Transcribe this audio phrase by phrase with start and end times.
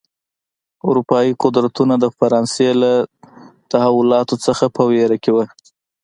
[0.87, 2.91] اروپايي قدرتونه د فرانسې له
[3.71, 5.37] تحولاتو څخه په وېره کې و.